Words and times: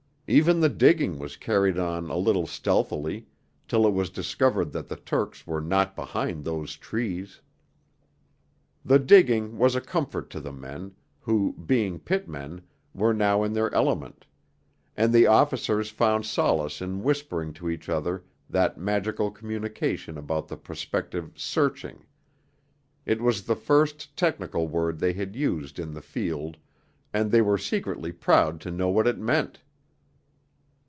Even 0.33 0.61
the 0.61 0.69
digging 0.69 1.19
was 1.19 1.35
carried 1.35 1.77
on 1.77 2.09
a 2.09 2.15
little 2.15 2.47
stealthily 2.47 3.27
till 3.67 3.85
it 3.85 3.91
was 3.91 4.09
discovered 4.09 4.71
that 4.71 4.87
the 4.87 4.95
Turks 4.95 5.45
were 5.45 5.59
not 5.59 5.93
behind 5.93 6.45
those 6.45 6.77
trees. 6.77 7.41
The 8.85 8.97
digging 8.97 9.57
was 9.57 9.75
a 9.75 9.81
comfort 9.81 10.29
to 10.29 10.39
the 10.39 10.53
men, 10.53 10.95
who, 11.19 11.51
being 11.65 11.99
pitmen, 11.99 12.61
were 12.95 13.13
now 13.13 13.43
in 13.43 13.51
their 13.51 13.73
element; 13.75 14.25
and 14.95 15.11
the 15.11 15.27
officers 15.27 15.89
found 15.89 16.25
solace 16.25 16.81
in 16.81 17.03
whispering 17.03 17.51
to 17.55 17.69
each 17.69 17.89
other 17.89 18.23
that 18.49 18.77
magical 18.77 19.31
communication 19.31 20.17
about 20.17 20.47
the 20.47 20.55
prospective 20.55 21.33
'searching'; 21.35 22.05
it 23.05 23.21
was 23.21 23.43
the 23.43 23.55
first 23.57 24.15
technical 24.15 24.65
word 24.69 24.97
they 24.97 25.11
had 25.11 25.35
used 25.35 25.77
'in 25.77 25.93
the 25.93 26.01
field,' 26.01 26.55
and 27.11 27.31
they 27.31 27.41
were 27.41 27.57
secretly 27.57 28.13
proud 28.13 28.61
to 28.61 28.71
know 28.71 28.87
what 28.87 29.07
it 29.07 29.17
meant. 29.17 29.61